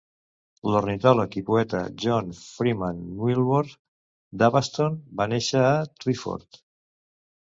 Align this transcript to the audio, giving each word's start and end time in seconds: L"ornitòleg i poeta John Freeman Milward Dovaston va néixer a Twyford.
L"ornitòleg 0.69 1.35
i 1.41 1.43
poeta 1.49 1.81
John 2.05 2.31
Freeman 2.37 3.03
Milward 3.19 3.77
Dovaston 4.43 4.97
va 5.21 5.27
néixer 5.35 5.61
a 5.67 5.75
Twyford. 6.05 6.61